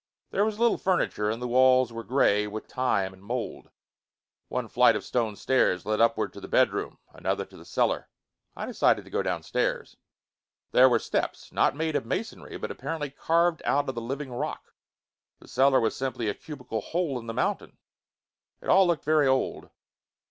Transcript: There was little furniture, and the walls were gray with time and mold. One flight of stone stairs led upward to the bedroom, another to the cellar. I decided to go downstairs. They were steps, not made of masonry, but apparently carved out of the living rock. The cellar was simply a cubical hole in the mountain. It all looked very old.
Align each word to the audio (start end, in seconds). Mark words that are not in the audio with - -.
There 0.31 0.43
was 0.43 0.57
little 0.57 0.79
furniture, 0.79 1.29
and 1.29 1.39
the 1.39 1.47
walls 1.47 1.93
were 1.93 2.03
gray 2.03 2.47
with 2.47 2.67
time 2.67 3.13
and 3.13 3.23
mold. 3.23 3.69
One 4.47 4.67
flight 4.67 4.95
of 4.95 5.03
stone 5.03 5.35
stairs 5.35 5.85
led 5.85 6.01
upward 6.01 6.33
to 6.33 6.41
the 6.41 6.47
bedroom, 6.47 6.97
another 7.13 7.45
to 7.45 7.55
the 7.55 7.65
cellar. 7.65 8.09
I 8.55 8.65
decided 8.65 9.05
to 9.05 9.11
go 9.11 9.21
downstairs. 9.21 9.97
They 10.71 10.83
were 10.87 10.97
steps, 10.97 11.51
not 11.51 11.75
made 11.75 11.95
of 11.95 12.07
masonry, 12.07 12.57
but 12.57 12.71
apparently 12.71 13.11
carved 13.11 13.61
out 13.63 13.87
of 13.89 13.93
the 13.93 14.01
living 14.01 14.31
rock. 14.33 14.73
The 15.37 15.47
cellar 15.47 15.79
was 15.79 15.95
simply 15.95 16.27
a 16.29 16.33
cubical 16.33 16.81
hole 16.81 17.19
in 17.19 17.27
the 17.27 17.33
mountain. 17.35 17.77
It 18.59 18.69
all 18.69 18.87
looked 18.87 19.05
very 19.05 19.27
old. 19.27 19.69